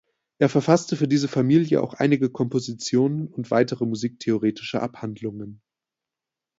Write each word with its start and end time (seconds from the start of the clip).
Er 0.39 0.49
verfasste 0.49 0.95
für 0.95 1.07
diese 1.07 1.27
Familie 1.27 1.79
auch 1.83 1.93
einige 1.93 2.31
Kompositionen 2.31 3.27
und 3.27 3.51
weitere 3.51 3.85
musiktheoretische 3.85 4.81
Abhandlungen. 4.81 5.61